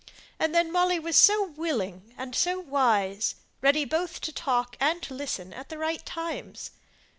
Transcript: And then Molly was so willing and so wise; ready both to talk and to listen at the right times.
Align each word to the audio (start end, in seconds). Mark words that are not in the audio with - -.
And 0.39 0.55
then 0.55 0.71
Molly 0.71 0.97
was 0.99 1.15
so 1.15 1.43
willing 1.45 2.15
and 2.17 2.33
so 2.35 2.59
wise; 2.59 3.35
ready 3.61 3.85
both 3.85 4.19
to 4.21 4.33
talk 4.33 4.75
and 4.79 4.99
to 5.03 5.13
listen 5.13 5.53
at 5.53 5.69
the 5.69 5.77
right 5.77 6.03
times. 6.03 6.71